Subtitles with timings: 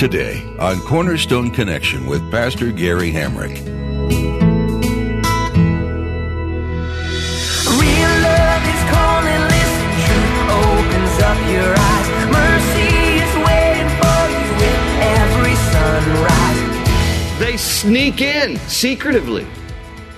[0.00, 3.56] Today on Cornerstone Connection with Pastor Gary Hamrick.
[7.66, 12.08] Real love is calling, listen, truth opens up your eyes.
[12.32, 14.80] Mercy is waiting for you with
[15.20, 16.64] every sunrise.
[17.38, 19.46] They sneak in secretively.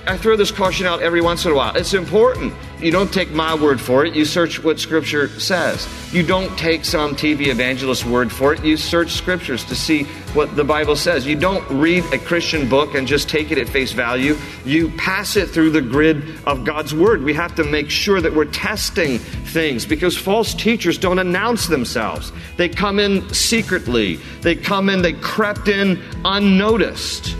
[0.07, 1.75] I throw this caution out every once in a while.
[1.75, 2.53] It's important.
[2.83, 4.13] You don't take my word for it.
[4.13, 5.87] You search what Scripture says.
[6.11, 8.63] You don't take some TV evangelist word for it.
[8.63, 11.25] You search Scriptures to see what the Bible says.
[11.25, 14.35] You don't read a Christian book and just take it at face value.
[14.65, 17.23] You pass it through the grid of God's Word.
[17.23, 22.33] We have to make sure that we're testing things because false teachers don't announce themselves.
[22.57, 27.37] They come in secretly, they come in, they crept in unnoticed.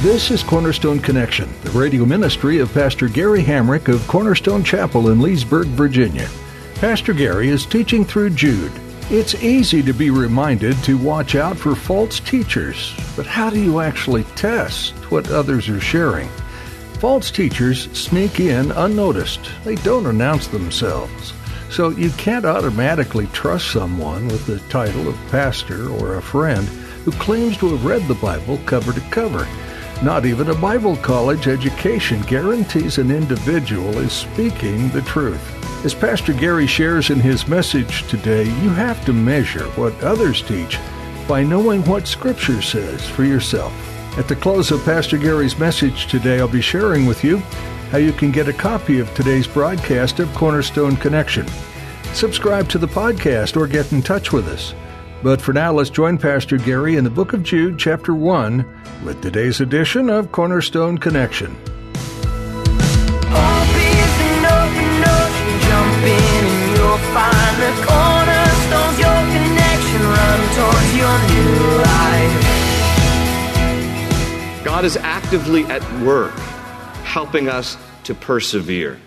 [0.00, 5.20] This is Cornerstone Connection, the radio ministry of Pastor Gary Hamrick of Cornerstone Chapel in
[5.20, 6.28] Leesburg, Virginia.
[6.76, 8.70] Pastor Gary is teaching through Jude.
[9.10, 13.80] It's easy to be reminded to watch out for false teachers, but how do you
[13.80, 16.28] actually test what others are sharing?
[17.00, 19.50] False teachers sneak in unnoticed.
[19.64, 21.32] They don't announce themselves.
[21.70, 26.68] So you can't automatically trust someone with the title of pastor or a friend
[27.04, 29.44] who claims to have read the Bible cover to cover.
[30.00, 35.42] Not even a Bible college education guarantees an individual is speaking the truth.
[35.84, 40.78] As Pastor Gary shares in his message today, you have to measure what others teach
[41.26, 43.72] by knowing what Scripture says for yourself.
[44.16, 47.38] At the close of Pastor Gary's message today, I'll be sharing with you
[47.90, 51.46] how you can get a copy of today's broadcast of Cornerstone Connection.
[52.14, 54.74] Subscribe to the podcast or get in touch with us.
[55.20, 58.64] But for now, let's join Pastor Gary in the book of Jude, chapter 1,
[59.04, 61.56] with today's edition of Cornerstone Connection.
[63.26, 70.40] Hope is an open ocean, jump in and you'll find the cornerstones, your connection, run
[70.54, 72.34] towards your new life.
[74.64, 76.34] God is actively at work
[77.02, 79.00] helping us to persevere.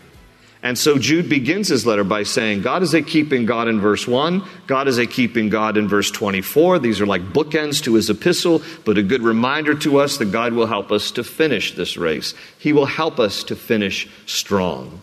[0.64, 4.08] And so Jude begins his letter by saying, God is a keeping God in verse
[4.08, 6.78] 1, God is a keeping God in verse 24.
[6.80, 10.54] These are like bookends to his epistle, but a good reminder to us that God
[10.54, 12.36] will help us to finish this race.
[12.60, 15.02] He will help us to finish strong.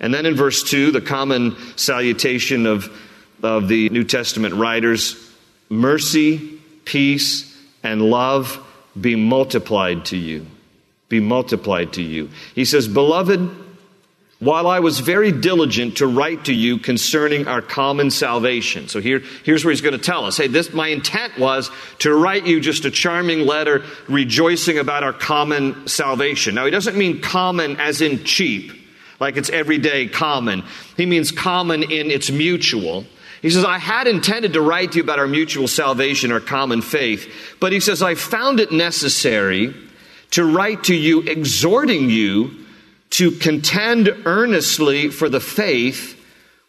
[0.00, 2.90] And then in verse 2, the common salutation of,
[3.42, 5.28] of the New Testament writers
[5.70, 8.66] mercy, peace, and love
[9.00, 10.46] be multiplied to you.
[11.08, 12.30] Be multiplied to you.
[12.54, 13.50] He says, Beloved,
[14.40, 18.88] while I was very diligent to write to you concerning our common salvation.
[18.88, 22.14] So here, here's where he's going to tell us, hey, this, my intent was to
[22.14, 26.54] write you just a charming letter rejoicing about our common salvation.
[26.54, 28.72] Now, he doesn't mean common as in cheap,
[29.20, 30.64] like it's everyday common.
[30.96, 33.04] He means common in its mutual.
[33.42, 36.80] He says, I had intended to write to you about our mutual salvation, our common
[36.80, 37.30] faith,
[37.60, 39.74] but he says, I found it necessary
[40.30, 42.59] to write to you exhorting you
[43.10, 46.16] to contend earnestly for the faith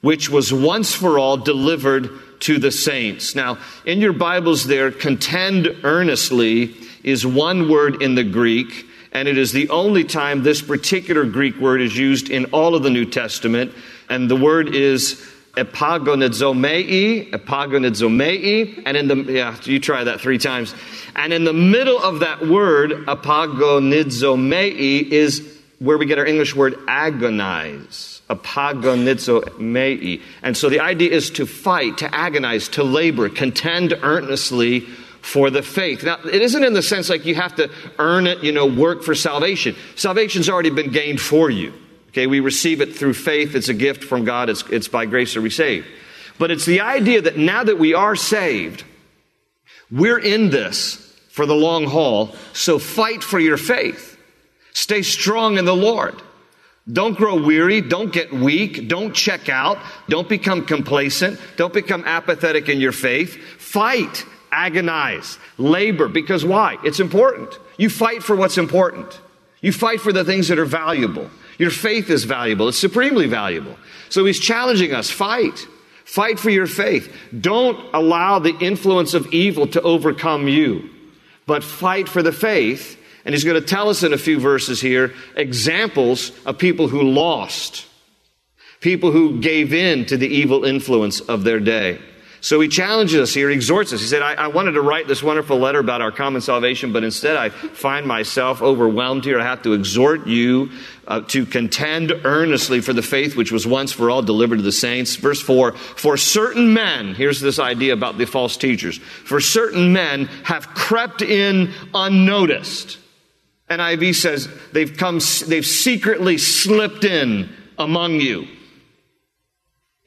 [0.02, 2.10] which was once for all delivered
[2.42, 3.36] to the saints.
[3.36, 9.38] Now, in your Bibles, there, contend earnestly is one word in the Greek, and it
[9.38, 13.06] is the only time this particular Greek word is used in all of the New
[13.06, 13.74] Testament,
[14.10, 20.74] and the word is epagonizomai, epagonizomai, and in the, yeah, you try that three times.
[21.16, 26.76] And in the middle of that word, epagonizomai, is where we get our English word
[26.88, 28.22] agonize.
[28.30, 30.22] Apagonizomai.
[30.44, 34.82] And so the idea is to fight, to agonize, to labor, contend earnestly
[35.22, 36.04] for the faith.
[36.04, 39.02] Now, it isn't in the sense like you have to earn it, you know, work
[39.02, 39.76] for salvation.
[39.96, 41.74] Salvation's already been gained for you.
[42.10, 43.56] Okay, we receive it through faith.
[43.56, 44.52] It's a gift from God.
[44.52, 45.88] It's, it's by grace are we saved.
[46.38, 48.84] But it's the idea that now that we are saved,
[49.90, 50.96] we're in this
[51.30, 52.36] for the long haul.
[52.54, 54.11] So fight for your faith.
[54.74, 56.22] Stay strong in the Lord.
[56.92, 57.82] Don't grow weary.
[57.82, 58.88] Don't get weak.
[58.88, 59.78] Don't check out.
[60.10, 61.40] Don't become complacent.
[61.56, 63.38] Don't become apathetic in your faith.
[63.60, 66.08] Fight, agonize, labor.
[66.08, 66.78] Because why?
[66.84, 67.58] It's important.
[67.78, 69.20] You fight for what's important.
[69.62, 71.30] You fight for the things that are valuable.
[71.60, 72.68] Your faith is valuable.
[72.70, 73.78] It's supremely valuable.
[74.10, 75.68] So he's challenging us fight.
[76.04, 77.16] Fight for your faith.
[77.40, 80.90] Don't allow the influence of evil to overcome you,
[81.46, 82.98] but fight for the faith.
[83.26, 87.04] And he's going to tell us in a few verses here examples of people who
[87.04, 87.86] lost,
[88.80, 92.00] people who gave in to the evil influence of their day.
[92.44, 94.02] So he challenges us here, he exhorts us.
[94.02, 97.04] He said, I, I, wanted to write this wonderful letter about our common salvation, but
[97.04, 99.40] instead I find myself overwhelmed here.
[99.40, 100.72] I have to exhort you
[101.08, 104.72] uh, to contend earnestly for the faith which was once for all delivered to the
[104.72, 105.18] saints.
[105.18, 110.26] Verse 4 For certain men, here's this idea about the false teachers, for certain men
[110.44, 112.98] have crept in unnoticed.
[113.72, 118.48] NIV says they've come, they've secretly slipped in among you.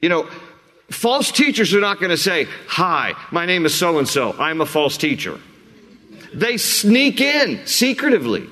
[0.01, 0.29] You know,
[0.91, 4.33] False teachers are not going to say, Hi, my name is so and so.
[4.37, 5.39] I'm a false teacher.
[6.33, 8.47] They sneak in secretively.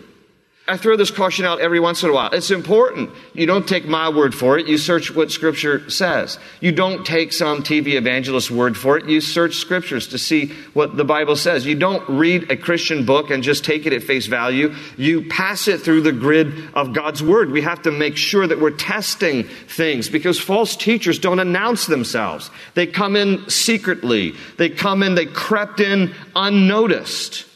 [0.65, 2.29] I throw this caution out every once in a while.
[2.31, 3.09] It's important.
[3.33, 4.65] You don't take my word for it.
[4.65, 6.39] You search what Scripture says.
[6.61, 9.03] You don't take some TV evangelist's word for it.
[9.03, 11.65] You search Scriptures to see what the Bible says.
[11.65, 14.73] You don't read a Christian book and just take it at face value.
[14.95, 17.51] You pass it through the grid of God's Word.
[17.51, 22.49] We have to make sure that we're testing things because false teachers don't announce themselves.
[22.73, 24.33] They come in secretly.
[24.57, 27.47] They come in, they crept in unnoticed.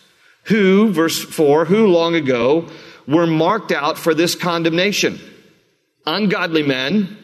[0.48, 2.70] Who, verse 4, who long ago
[3.08, 5.20] were marked out for this condemnation.
[6.06, 7.18] Ungodly men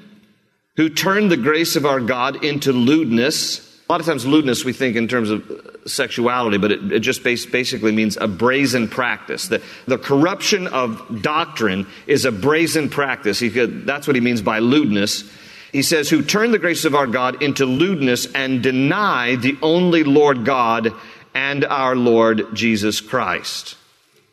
[0.76, 3.60] who turned the grace of our God into lewdness.
[3.88, 7.00] A lot of times, lewdness we think in terms of uh, sexuality, but it, it
[7.02, 9.50] just basically means a brazen practice.
[9.50, 13.40] The, the corruption of doctrine is a brazen practice.
[13.40, 15.30] Could, that's what he means by lewdness.
[15.72, 20.04] He says, who turned the grace of our God into lewdness and deny the only
[20.04, 20.94] Lord God
[21.34, 23.76] and our Lord Jesus Christ.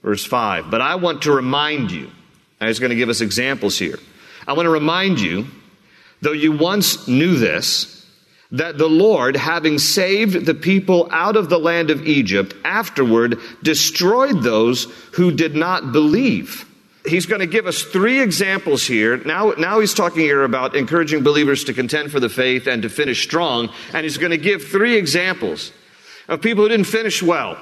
[0.02, 0.70] Verse 5.
[0.70, 2.11] But I want to remind you,
[2.61, 3.99] and he's going to give us examples here.
[4.47, 5.47] I want to remind you,
[6.23, 8.00] though you once knew this,
[8.52, 14.43] that the Lord, having saved the people out of the land of Egypt, afterward destroyed
[14.43, 16.67] those who did not believe.
[17.06, 19.19] He's going to give us three examples here.
[19.19, 22.91] Now, now he's talking here about encouraging believers to contend for the faith and to
[22.91, 23.70] finish strong.
[23.94, 25.73] And he's going to give three examples
[26.29, 27.56] of people who didn't finish well,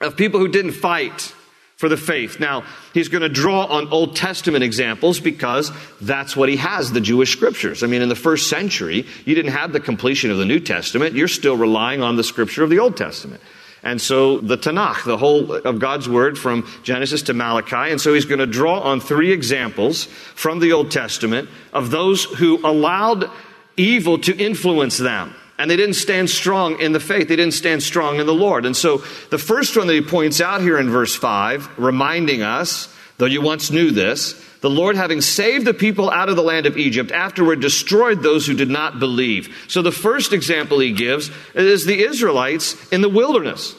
[0.00, 1.32] of people who didn't fight,
[1.80, 2.38] for the faith.
[2.38, 2.62] Now,
[2.92, 7.32] he's going to draw on Old Testament examples because that's what he has, the Jewish
[7.32, 7.82] scriptures.
[7.82, 11.14] I mean, in the first century, you didn't have the completion of the New Testament.
[11.14, 13.40] You're still relying on the scripture of the Old Testament.
[13.82, 17.90] And so the Tanakh, the whole of God's word from Genesis to Malachi.
[17.90, 22.24] And so he's going to draw on three examples from the Old Testament of those
[22.24, 23.30] who allowed
[23.78, 25.34] evil to influence them.
[25.60, 27.28] And they didn't stand strong in the faith.
[27.28, 28.64] They didn't stand strong in the Lord.
[28.64, 32.88] And so the first one that he points out here in verse 5, reminding us,
[33.18, 36.64] though you once knew this, the Lord, having saved the people out of the land
[36.64, 39.54] of Egypt, afterward destroyed those who did not believe.
[39.68, 43.74] So the first example he gives is the Israelites in the wilderness.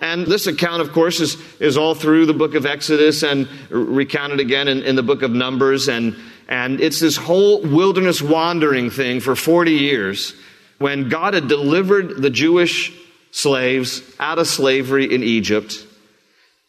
[0.00, 4.40] And this account, of course, is, is all through the book of Exodus and recounted
[4.40, 5.86] again in, in the book of Numbers.
[5.86, 6.16] And,
[6.48, 10.34] and it's this whole wilderness wandering thing for 40 years
[10.78, 12.92] when God had delivered the Jewish
[13.30, 15.86] slaves out of slavery in Egypt.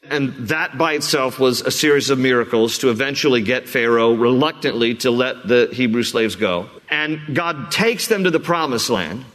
[0.04, 5.12] And that by itself was a series of miracles to eventually get Pharaoh reluctantly to
[5.12, 6.70] let the Hebrew slaves go.
[6.90, 9.26] And God takes them to the promised land.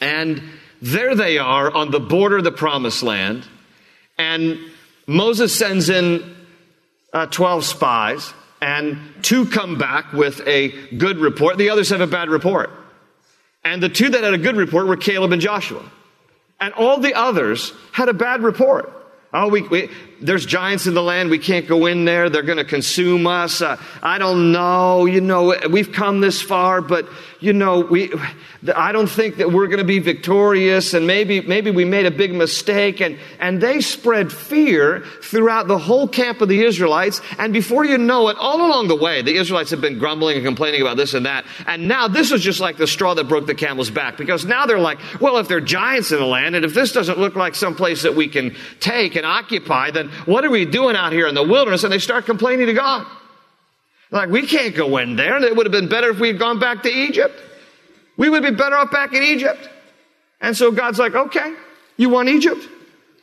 [0.00, 0.42] And
[0.80, 3.46] there they are on the border of the promised land.
[4.18, 4.58] And
[5.06, 6.36] Moses sends in
[7.12, 11.58] uh, 12 spies, and two come back with a good report.
[11.58, 12.70] The others have a bad report.
[13.64, 15.82] And the two that had a good report were Caleb and Joshua.
[16.60, 18.92] And all the others had a bad report.
[19.32, 19.90] Oh, we, we,
[20.22, 21.30] there's giants in the land.
[21.30, 22.30] We can't go in there.
[22.30, 23.60] They're going to consume us.
[23.60, 25.06] Uh, I don't know.
[25.06, 27.08] You know, we've come this far, but
[27.42, 28.12] you know, we,
[28.74, 30.94] I don't think that we're going to be victorious.
[30.94, 33.00] And maybe, maybe we made a big mistake.
[33.00, 37.20] And, and they spread fear throughout the whole camp of the Israelites.
[37.38, 40.46] And before you know it, all along the way, the Israelites have been grumbling and
[40.46, 41.44] complaining about this and that.
[41.66, 44.66] And now this was just like the straw that broke the camel's back because now
[44.66, 47.34] they're like, well, if there are giants in the land and if this doesn't look
[47.34, 51.12] like some place that we can take and occupy, then what are we doing out
[51.12, 51.84] here in the wilderness?
[51.84, 53.06] And they start complaining to God.
[54.10, 55.36] Like, we can't go in there.
[55.36, 57.34] And it would have been better if we had gone back to Egypt.
[58.16, 59.68] We would be better off back in Egypt.
[60.40, 61.54] And so God's like, okay,
[61.96, 62.68] you want Egypt?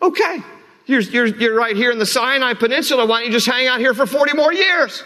[0.01, 0.39] Okay.
[0.87, 3.05] You're, you're, you're right here in the Sinai Peninsula.
[3.05, 5.03] Why don't you just hang out here for 40 more years?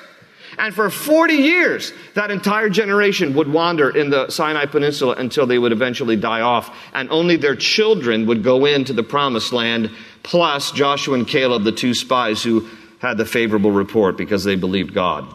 [0.58, 5.58] And for 40 years, that entire generation would wander in the Sinai Peninsula until they
[5.58, 6.76] would eventually die off.
[6.94, 9.92] And only their children would go into the promised land,
[10.24, 12.68] plus Joshua and Caleb, the two spies who
[13.00, 15.34] had the favorable report because they believed God.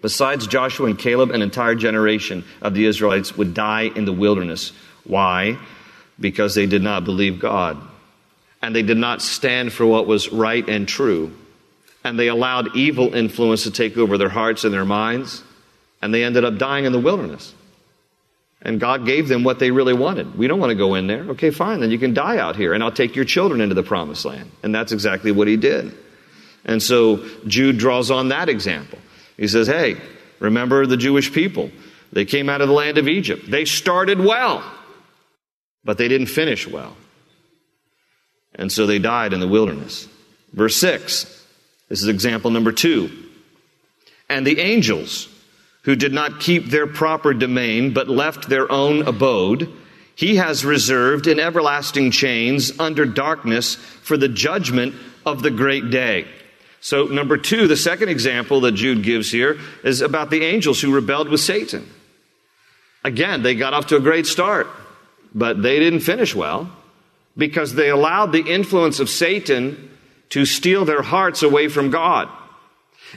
[0.00, 4.72] Besides Joshua and Caleb, an entire generation of the Israelites would die in the wilderness.
[5.04, 5.58] Why?
[6.20, 7.78] Because they did not believe God.
[8.62, 11.34] And they did not stand for what was right and true.
[12.04, 15.42] And they allowed evil influence to take over their hearts and their minds.
[16.02, 17.54] And they ended up dying in the wilderness.
[18.64, 20.38] And God gave them what they really wanted.
[20.38, 21.22] We don't want to go in there.
[21.30, 23.82] Okay, fine, then you can die out here, and I'll take your children into the
[23.82, 24.50] promised land.
[24.62, 25.92] And that's exactly what he did.
[26.64, 28.98] And so Jude draws on that example.
[29.36, 30.00] He says, Hey,
[30.38, 31.70] remember the Jewish people.
[32.12, 33.50] They came out of the land of Egypt.
[33.50, 34.64] They started well,
[35.84, 36.96] but they didn't finish well.
[38.54, 40.08] And so they died in the wilderness.
[40.52, 41.24] Verse 6.
[41.88, 43.10] This is example number two.
[44.28, 45.28] And the angels
[45.84, 49.70] who did not keep their proper domain, but left their own abode,
[50.14, 54.94] he has reserved in everlasting chains under darkness for the judgment
[55.26, 56.26] of the great day.
[56.80, 60.94] So, number two, the second example that Jude gives here is about the angels who
[60.94, 61.88] rebelled with Satan.
[63.02, 64.66] Again, they got off to a great start,
[65.34, 66.70] but they didn't finish well
[67.36, 69.90] because they allowed the influence of Satan
[70.30, 72.28] to steal their hearts away from God.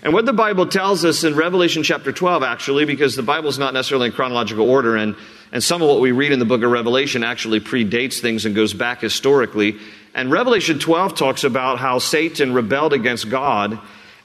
[0.03, 3.57] And what the Bible tells us in Revelation chapter 12, actually, because the Bible is
[3.57, 5.15] not necessarily in chronological order, and,
[5.51, 8.55] and some of what we read in the book of Revelation actually predates things and
[8.55, 9.77] goes back historically.
[10.13, 13.79] And Revelation 12 talks about how Satan rebelled against God.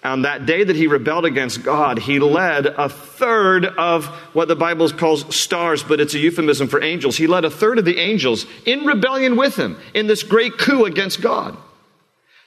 [0.04, 4.56] On that day that he rebelled against God, he led a third of what the
[4.56, 7.16] Bible calls stars, but it's a euphemism for angels.
[7.16, 10.84] He led a third of the angels in rebellion with him in this great coup
[10.86, 11.56] against God.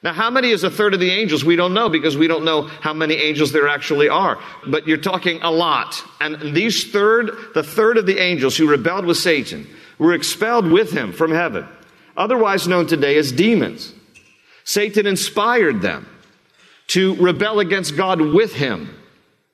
[0.03, 1.43] Now, how many is a third of the angels?
[1.43, 4.37] We don't know because we don't know how many angels there actually are.
[4.67, 6.03] But you're talking a lot.
[6.21, 10.91] And these third, the third of the angels who rebelled with Satan were expelled with
[10.91, 11.67] him from heaven
[12.17, 13.93] otherwise known today as demons.
[14.63, 16.07] Satan inspired them
[16.87, 18.95] to rebel against God with him,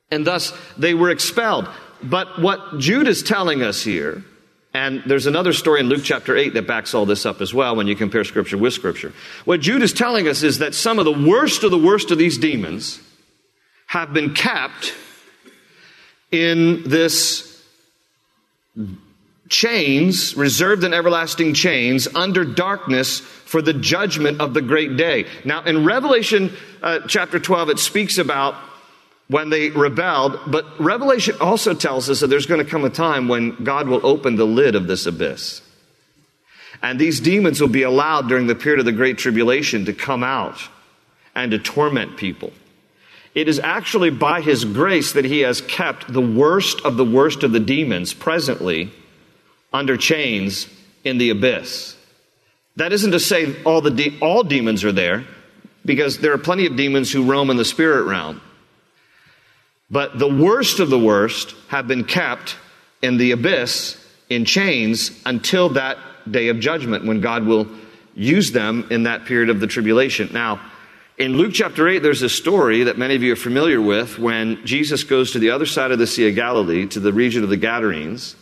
[0.09, 1.67] and thus they were expelled.
[2.03, 4.23] But what Jude is telling us here,
[4.73, 7.75] and there's another story in Luke chapter 8 that backs all this up as well
[7.75, 9.11] when you compare Scripture with Scripture.
[9.43, 12.17] What Jude is telling us is that some of the worst of the worst of
[12.17, 13.01] these demons
[13.87, 14.93] have been kept
[16.31, 17.51] in this
[19.49, 25.25] chains, reserved in everlasting chains, under darkness for the judgment of the great day.
[25.43, 28.55] Now, in Revelation uh, chapter 12, it speaks about
[29.31, 33.29] when they rebelled, but Revelation also tells us that there's going to come a time
[33.29, 35.61] when God will open the lid of this abyss.
[36.83, 40.21] And these demons will be allowed during the period of the Great Tribulation to come
[40.21, 40.57] out
[41.33, 42.51] and to torment people.
[43.33, 47.43] It is actually by His grace that He has kept the worst of the worst
[47.43, 48.91] of the demons presently
[49.71, 50.67] under chains
[51.05, 51.95] in the abyss.
[52.75, 55.23] That isn't to say all, the de- all demons are there,
[55.85, 58.41] because there are plenty of demons who roam in the spirit realm.
[59.91, 62.55] But the worst of the worst have been kept
[63.01, 63.97] in the abyss
[64.29, 65.97] in chains until that
[66.29, 67.67] day of judgment when God will
[68.15, 70.29] use them in that period of the tribulation.
[70.31, 70.61] Now,
[71.17, 74.65] in Luke chapter 8, there's a story that many of you are familiar with when
[74.65, 77.49] Jesus goes to the other side of the Sea of Galilee, to the region of
[77.49, 78.35] the Gadarenes,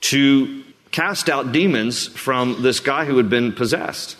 [0.00, 4.16] to cast out demons from this guy who had been possessed.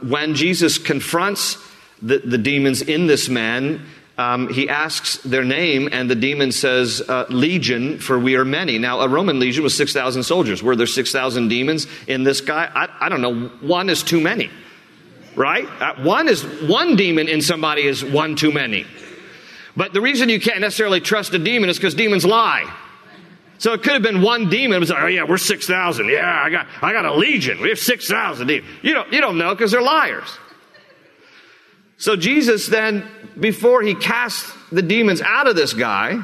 [0.00, 1.58] When Jesus confronts
[2.02, 3.86] the, the demons in this man,
[4.16, 8.78] um, he asks their name, and the demon says, uh, Legion, for we are many.
[8.78, 10.62] Now, a Roman legion was 6,000 soldiers.
[10.62, 12.70] Were there 6,000 demons in this guy?
[12.72, 13.48] I, I, don't know.
[13.60, 14.50] One is too many,
[15.34, 15.66] right?
[15.80, 18.86] Uh, one, is, one demon in somebody is one too many.
[19.76, 22.72] But the reason you can't necessarily trust a demon is because demons lie.
[23.58, 24.76] So it could have been one demon.
[24.76, 26.08] It was like, oh yeah, we're 6,000.
[26.08, 27.60] Yeah, I got, I got a legion.
[27.60, 28.70] We have 6,000 demons.
[28.82, 30.38] You don't, you don't know because they're liars.
[31.96, 33.06] So Jesus then,
[33.38, 36.22] before he cast the demons out of this guy,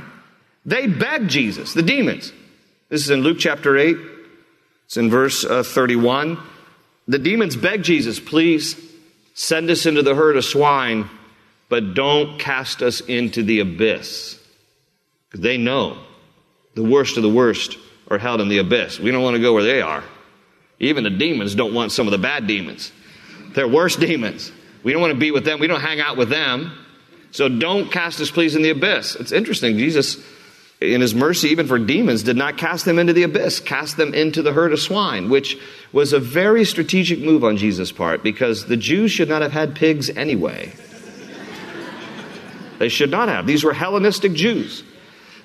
[0.66, 2.32] they begged Jesus, the demons.
[2.88, 3.96] This is in Luke chapter 8.
[4.86, 6.38] It's in verse uh, 31.
[7.06, 8.80] The demons begged Jesus, please
[9.34, 11.08] send us into the herd of swine,
[11.68, 14.38] but don't cast us into the abyss.
[15.28, 15.98] Because they know
[16.74, 17.76] the worst of the worst
[18.08, 18.98] are held in the abyss.
[18.98, 20.02] We don't want to go where they are.
[20.80, 22.92] Even the demons don't want some of the bad demons.
[23.54, 24.50] They're worse demons.
[24.82, 25.60] We don't want to be with them.
[25.60, 26.72] We don't hang out with them.
[27.32, 29.14] So don't cast us, please, in the abyss.
[29.16, 29.78] It's interesting.
[29.78, 30.16] Jesus,
[30.80, 34.14] in his mercy, even for demons, did not cast them into the abyss, cast them
[34.14, 35.58] into the herd of swine, which
[35.92, 39.76] was a very strategic move on Jesus' part because the Jews should not have had
[39.76, 40.72] pigs anyway.
[42.78, 43.46] they should not have.
[43.46, 44.82] These were Hellenistic Jews.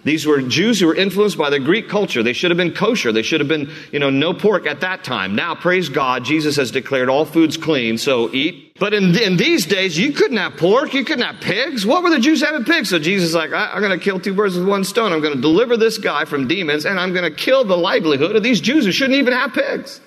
[0.06, 2.22] These were Jews who were influenced by the Greek culture.
[2.22, 3.12] They should have been kosher.
[3.12, 5.36] They should have been, you know, no pork at that time.
[5.36, 8.78] Now, praise God, Jesus has declared all foods clean, so eat.
[8.80, 10.94] But in, in these days, you couldn't have pork.
[10.94, 11.88] You couldn't have pigs.
[11.88, 12.92] What were the Jews having pigs?
[12.92, 15.12] So Jesus is like, I'm going to kill two birds with one stone.
[15.12, 18.36] I'm going to deliver this guy from demons, and I'm going to kill the livelihood
[18.36, 20.00] of these Jews who shouldn't even have pigs.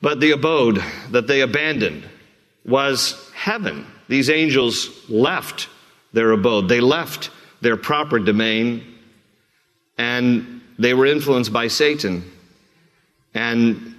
[0.00, 2.08] But the abode that they abandoned
[2.64, 3.86] was heaven.
[4.08, 5.68] These angels left
[6.14, 6.68] their abode.
[6.68, 7.30] They left
[7.62, 8.84] their proper domain,
[9.96, 12.30] and they were influenced by Satan.
[13.34, 13.94] And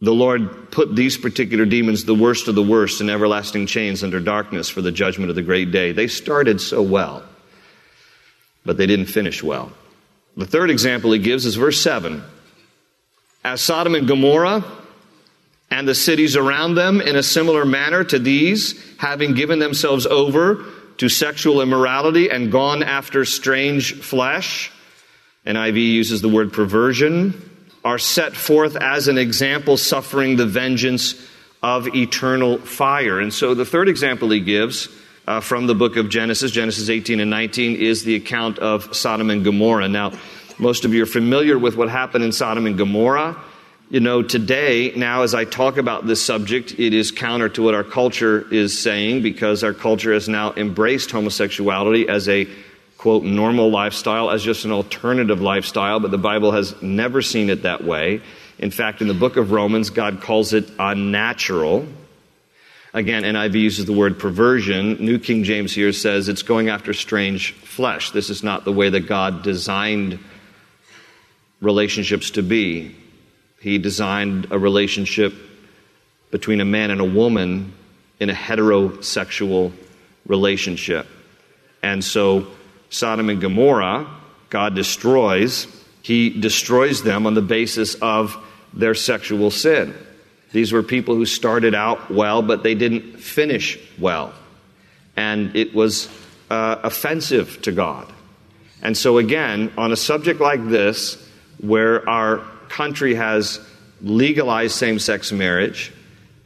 [0.00, 4.18] the Lord put these particular demons, the worst of the worst, in everlasting chains under
[4.18, 5.92] darkness for the judgment of the great day.
[5.92, 7.22] They started so well,
[8.64, 9.70] but they didn't finish well.
[10.36, 12.22] The third example he gives is verse 7.
[13.44, 14.64] As Sodom and Gomorrah
[15.70, 20.64] and the cities around them, in a similar manner to these, having given themselves over
[20.98, 24.70] to sexual immorality and gone after strange flesh,
[25.46, 27.50] NIV uses the word perversion,
[27.84, 31.14] are set forth as an example suffering the vengeance
[31.62, 33.20] of eternal fire.
[33.20, 34.88] And so the third example he gives
[35.26, 39.30] uh, from the book of Genesis, Genesis 18 and 19, is the account of Sodom
[39.30, 39.88] and Gomorrah.
[39.88, 40.12] Now,
[40.58, 43.36] most of you are familiar with what happened in Sodom and Gomorrah.
[43.92, 47.74] You know, today, now as I talk about this subject, it is counter to what
[47.74, 52.48] our culture is saying because our culture has now embraced homosexuality as a
[52.96, 57.64] quote normal lifestyle, as just an alternative lifestyle, but the Bible has never seen it
[57.64, 58.22] that way.
[58.58, 61.86] In fact, in the book of Romans, God calls it unnatural.
[62.94, 65.04] Again, NIV uses the word perversion.
[65.04, 68.10] New King James here says it's going after strange flesh.
[68.12, 70.18] This is not the way that God designed
[71.60, 72.96] relationships to be.
[73.62, 75.32] He designed a relationship
[76.32, 77.72] between a man and a woman
[78.18, 79.72] in a heterosexual
[80.26, 81.06] relationship.
[81.82, 82.48] And so
[82.90, 84.08] Sodom and Gomorrah,
[84.50, 85.66] God destroys.
[86.02, 88.36] He destroys them on the basis of
[88.74, 89.94] their sexual sin.
[90.52, 94.34] These were people who started out well, but they didn't finish well.
[95.16, 96.08] And it was
[96.50, 98.12] uh, offensive to God.
[98.82, 101.16] And so, again, on a subject like this,
[101.58, 103.60] where our country has
[104.00, 105.92] legalized same sex marriage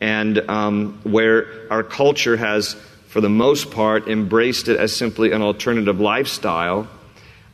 [0.01, 2.75] and um, where our culture has,
[3.09, 6.89] for the most part, embraced it as simply an alternative lifestyle,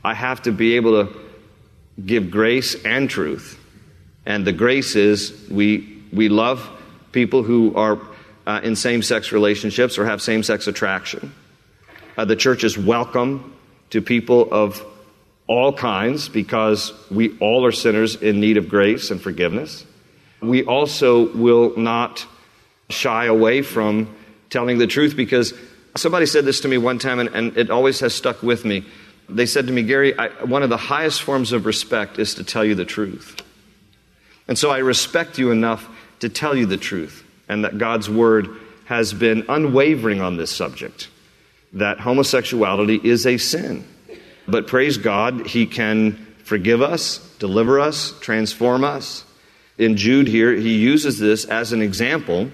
[0.02, 1.20] I have to be able to
[2.04, 3.60] give grace and truth.
[4.24, 6.68] And the grace is we, we love
[7.12, 8.00] people who are
[8.46, 11.32] uh, in same sex relationships or have same sex attraction.
[12.16, 13.54] Uh, the church is welcome
[13.90, 14.84] to people of
[15.52, 19.84] all kinds because we all are sinners in need of grace and forgiveness.
[20.40, 22.26] We also will not
[22.88, 24.14] shy away from
[24.48, 25.52] telling the truth because
[25.94, 28.84] somebody said this to me one time and, and it always has stuck with me.
[29.28, 32.44] They said to me, Gary, I, one of the highest forms of respect is to
[32.44, 33.40] tell you the truth.
[34.48, 35.86] And so I respect you enough
[36.20, 38.48] to tell you the truth and that God's word
[38.86, 41.08] has been unwavering on this subject
[41.74, 43.86] that homosexuality is a sin.
[44.46, 49.24] But praise God, He can forgive us, deliver us, transform us.
[49.78, 52.50] In Jude here, he uses this as an example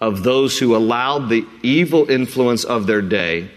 [0.00, 3.48] of those who allowed the evil influence of their day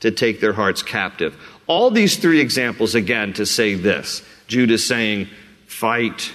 [0.00, 1.36] to take their hearts captive.
[1.66, 5.28] All these three examples, again, to say this Jude is saying,
[5.66, 6.32] fight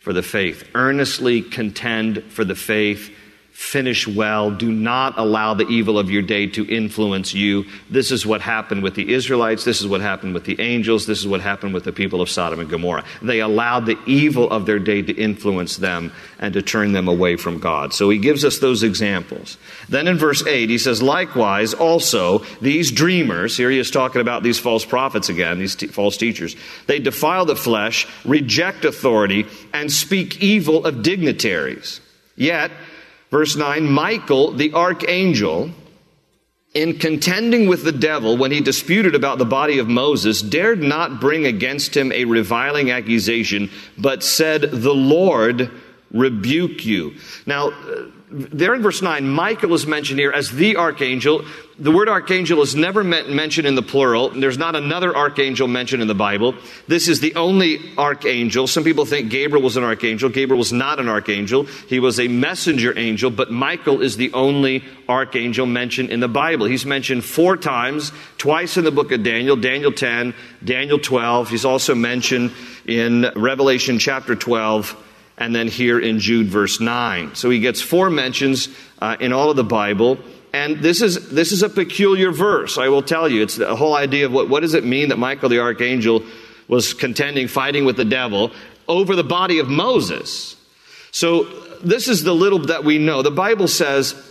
[0.00, 3.14] for the faith, earnestly contend for the faith
[3.60, 4.50] finish well.
[4.50, 7.66] Do not allow the evil of your day to influence you.
[7.90, 9.64] This is what happened with the Israelites.
[9.64, 11.04] This is what happened with the angels.
[11.04, 13.04] This is what happened with the people of Sodom and Gomorrah.
[13.20, 17.36] They allowed the evil of their day to influence them and to turn them away
[17.36, 17.92] from God.
[17.92, 19.58] So he gives us those examples.
[19.90, 24.42] Then in verse 8, he says, Likewise, also, these dreamers, here he is talking about
[24.42, 29.92] these false prophets again, these t- false teachers, they defile the flesh, reject authority, and
[29.92, 32.00] speak evil of dignitaries.
[32.36, 32.70] Yet,
[33.30, 35.70] Verse 9 Michael, the archangel,
[36.74, 41.20] in contending with the devil when he disputed about the body of Moses, dared not
[41.20, 45.70] bring against him a reviling accusation, but said, The Lord
[46.12, 47.14] rebuke you.
[47.46, 47.72] Now,
[48.32, 51.44] there in verse 9, Michael is mentioned here as the archangel.
[51.80, 54.30] The word archangel is never mentioned in the plural.
[54.30, 56.54] There's not another archangel mentioned in the Bible.
[56.86, 58.68] This is the only archangel.
[58.68, 60.28] Some people think Gabriel was an archangel.
[60.28, 61.64] Gabriel was not an archangel.
[61.64, 66.66] He was a messenger angel, but Michael is the only archangel mentioned in the Bible.
[66.66, 71.48] He's mentioned four times, twice in the book of Daniel, Daniel 10, Daniel 12.
[71.48, 72.52] He's also mentioned
[72.86, 75.08] in Revelation chapter 12
[75.40, 77.34] and then here in Jude verse 9.
[77.34, 78.68] So he gets four mentions
[79.00, 80.18] uh, in all of the Bible.
[80.52, 83.42] And this is, this is a peculiar verse, I will tell you.
[83.42, 86.22] It's the whole idea of what, what does it mean that Michael the archangel
[86.68, 88.52] was contending, fighting with the devil
[88.86, 90.56] over the body of Moses.
[91.10, 91.44] So
[91.82, 93.22] this is the little that we know.
[93.22, 94.29] The Bible says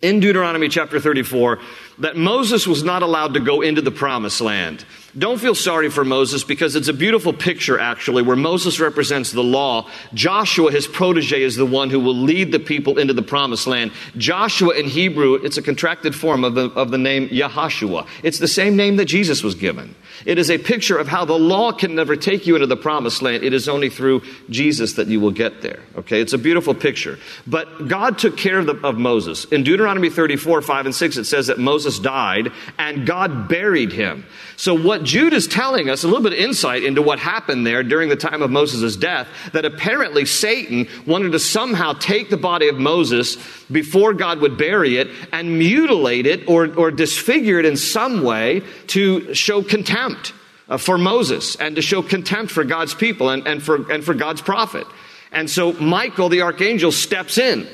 [0.00, 1.58] in Deuteronomy chapter 34
[1.98, 4.84] that Moses was not allowed to go into the promised land.
[5.18, 9.42] Don't feel sorry for Moses because it's a beautiful picture, actually, where Moses represents the
[9.42, 9.88] law.
[10.14, 13.90] Joshua, his protege, is the one who will lead the people into the promised land.
[14.16, 18.06] Joshua in Hebrew, it's a contracted form of the, of the name Yahashua.
[18.22, 19.96] It's the same name that Jesus was given.
[20.24, 23.22] It is a picture of how the law can never take you into the promised
[23.22, 23.42] land.
[23.42, 25.80] It is only through Jesus that you will get there.
[25.96, 26.20] Okay?
[26.20, 27.18] It's a beautiful picture.
[27.46, 29.44] But God took care of, the, of Moses.
[29.46, 34.24] In Deuteronomy 34, 5 and 6, it says that Moses died and God buried him.
[34.58, 37.84] So what Jude is telling us, a little bit of insight into what happened there
[37.84, 42.66] during the time of Moses' death, that apparently Satan wanted to somehow take the body
[42.66, 43.36] of Moses
[43.70, 48.62] before God would bury it and mutilate it or, or disfigure it in some way
[48.88, 50.34] to show contempt
[50.68, 54.12] uh, for Moses and to show contempt for God's people and, and, for, and for
[54.12, 54.88] God's prophet.
[55.30, 57.68] And so Michael, the archangel, steps in.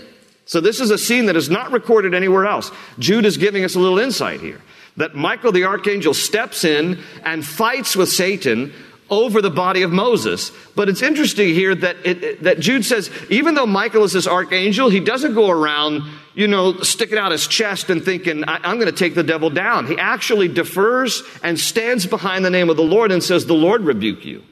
[0.45, 2.71] So this is a scene that is not recorded anywhere else.
[2.99, 4.61] Jude is giving us a little insight here.
[4.97, 8.73] That Michael the archangel steps in and fights with Satan
[9.11, 10.51] over the body of Moses.
[10.75, 14.89] But it's interesting here that, it, that Jude says, even though Michael is this archangel,
[14.89, 16.03] he doesn't go around,
[16.35, 19.87] you know, sticking out his chest and thinking, I'm going to take the devil down.
[19.87, 23.83] He actually defers and stands behind the name of the Lord and says, The Lord
[23.83, 24.43] rebuke you.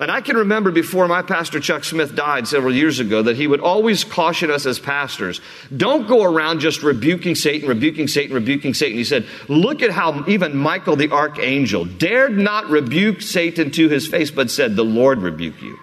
[0.00, 3.46] And I can remember before my pastor Chuck Smith died several years ago that he
[3.46, 5.42] would always caution us as pastors
[5.76, 8.96] don't go around just rebuking Satan, rebuking Satan, rebuking Satan.
[8.96, 14.08] He said, Look at how even Michael the archangel dared not rebuke Satan to his
[14.08, 15.78] face, but said, The Lord rebuke you.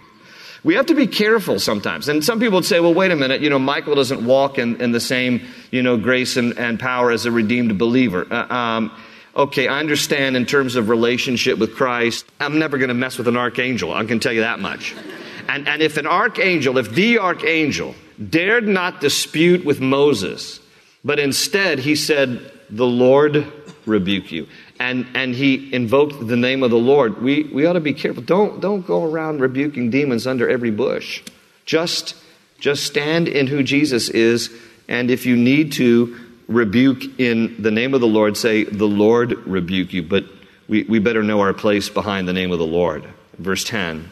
[0.63, 2.10] We have to be careful sometimes.
[2.10, 4.82] And some people would say, well, wait a minute, you know, Michael doesn't walk in,
[4.82, 8.27] in the same, you know, grace and, and power as a redeemed believer.
[8.30, 8.91] Uh, um,
[9.38, 13.28] okay, I understand in terms of relationship with Christ, I'm never going to mess with
[13.28, 13.93] an archangel.
[13.93, 14.95] I can tell you that much.
[15.47, 17.95] And, and if an archangel, if the archangel
[18.30, 20.60] dared not dispute with Moses,
[21.06, 23.54] but instead he said, The Lord
[23.86, 24.47] rebuke you.
[24.80, 27.21] And, and he invoked the name of the Lord.
[27.21, 28.23] We, we ought to be careful.
[28.23, 31.23] Don't, don't go around rebuking demons under every bush.
[31.65, 32.15] Just,
[32.60, 34.52] just stand in who Jesus is.
[34.88, 36.15] And if you need to,
[36.47, 40.03] rebuke in the name of the Lord, say, The Lord rebuke you.
[40.03, 40.25] But
[40.67, 43.05] we, we better know our place behind the name of the Lord.
[43.38, 44.12] Verse 10.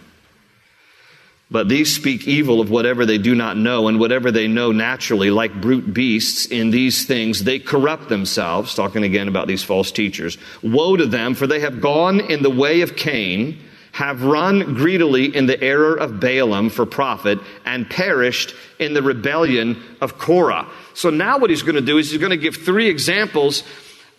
[1.51, 5.29] But these speak evil of whatever they do not know, and whatever they know naturally,
[5.29, 8.73] like brute beasts, in these things they corrupt themselves.
[8.73, 10.37] Talking again about these false teachers.
[10.63, 13.59] Woe to them, for they have gone in the way of Cain
[13.95, 19.81] have run greedily in the error of Balaam for profit and perished in the rebellion
[20.01, 20.67] of Korah.
[20.95, 23.63] So now what he's going to do is he's going to give three examples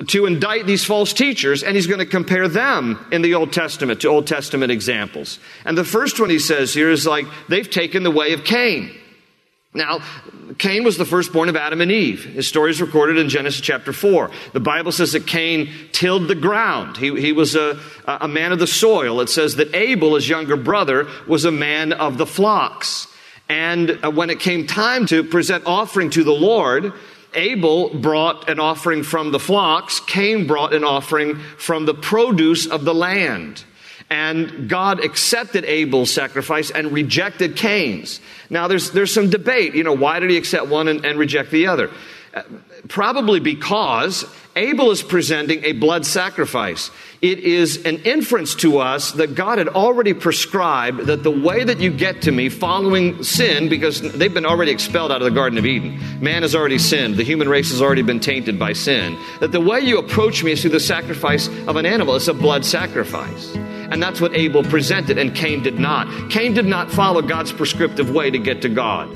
[0.09, 4.03] to indict these false teachers, and he's going to compare them in the Old Testament
[4.03, 5.39] to Old Testament examples.
[5.65, 8.95] And the first one he says here is like, they've taken the way of Cain.
[9.73, 10.01] Now,
[10.59, 12.25] Cain was the firstborn of Adam and Eve.
[12.25, 14.31] His story is recorded in Genesis chapter 4.
[14.53, 16.97] The Bible says that Cain tilled the ground.
[16.97, 19.21] He, he was a, a man of the soil.
[19.21, 23.07] It says that Abel, his younger brother, was a man of the flocks.
[23.49, 26.93] And uh, when it came time to present offering to the Lord,
[27.35, 30.01] Abel brought an offering from the flocks.
[30.01, 33.65] Cain brought an offering from the produce of the land.
[34.09, 38.21] And God accepted Abel's sacrifice and rejected Cain's.
[38.49, 39.75] Now, there's, there's some debate.
[39.75, 41.91] You know, why did he accept one and, and reject the other?
[42.33, 42.43] Uh,
[42.89, 44.25] probably because
[44.57, 46.91] Abel is presenting a blood sacrifice.
[47.21, 51.79] It is an inference to us that God had already prescribed that the way that
[51.79, 55.59] you get to me following sin, because they've been already expelled out of the Garden
[55.59, 59.19] of Eden, man has already sinned, the human race has already been tainted by sin,
[59.41, 62.17] that the way you approach me is through the sacrifice of an animal.
[62.17, 63.55] It's a blood sacrifice.
[63.55, 66.31] And that's what Abel presented, and Cain did not.
[66.31, 69.15] Cain did not follow God's prescriptive way to get to God.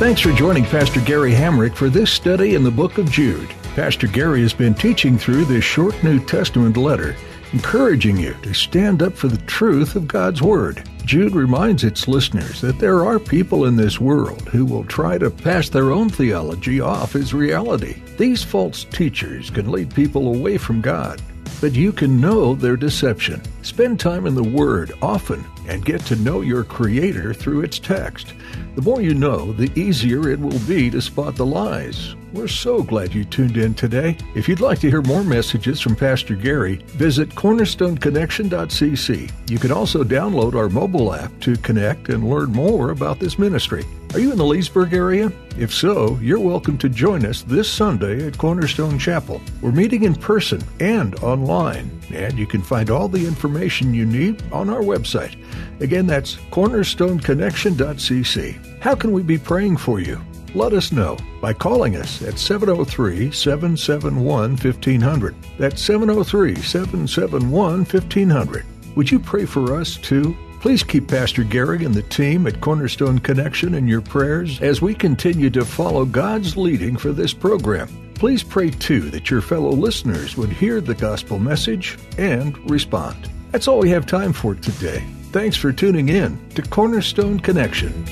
[0.00, 3.50] Thanks for joining Pastor Gary Hamrick for this study in the book of Jude.
[3.74, 7.14] Pastor Gary has been teaching through this short New Testament letter,
[7.52, 10.88] encouraging you to stand up for the truth of God's Word.
[11.04, 15.30] Jude reminds its listeners that there are people in this world who will try to
[15.30, 18.02] pass their own theology off as reality.
[18.16, 21.20] These false teachers can lead people away from God,
[21.60, 26.16] but you can know their deception Spend time in the Word often and get to
[26.16, 28.32] know your Creator through its text.
[28.74, 32.16] The more you know, the easier it will be to spot the lies.
[32.32, 34.16] We're so glad you tuned in today.
[34.34, 39.50] If you'd like to hear more messages from Pastor Gary, visit cornerstoneconnection.cc.
[39.50, 43.84] You can also download our mobile app to connect and learn more about this ministry.
[44.12, 45.30] Are you in the Leesburg area?
[45.56, 49.40] If so, you're welcome to join us this Sunday at Cornerstone Chapel.
[49.62, 54.42] We're meeting in person and online, and you can find all the information you need
[54.50, 55.40] on our website.
[55.80, 58.80] Again, that's cornerstoneconnection.cc.
[58.80, 60.20] How can we be praying for you?
[60.56, 65.36] Let us know by calling us at 703 771 1500.
[65.56, 68.66] That's 703 771 1500.
[68.96, 70.36] Would you pray for us too?
[70.60, 74.94] Please keep Pastor Gary and the team at Cornerstone Connection in your prayers as we
[74.94, 77.88] continue to follow God's leading for this program.
[78.14, 83.30] Please pray too that your fellow listeners would hear the gospel message and respond.
[83.52, 85.02] That's all we have time for today.
[85.32, 88.04] Thanks for tuning in to Cornerstone Connection.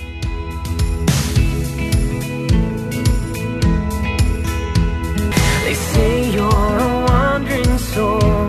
[5.65, 8.49] They say you're a wandering soul,